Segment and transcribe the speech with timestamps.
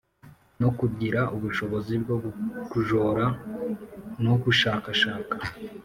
[0.61, 2.15] no kugira ubushobozi bwo
[2.71, 3.25] kujora
[4.23, 5.35] no gushakashaka